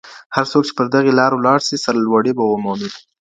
هر 0.35 0.45
څوک 0.51 0.63
چي 0.67 0.73
پر 0.77 0.85
دغي 0.95 1.11
لارې 1.19 1.35
ولاړ 1.37 1.59
سي 1.67 1.75
سرلوړي 1.83 2.31
به 2.37 2.43
ومومي. 2.47 2.89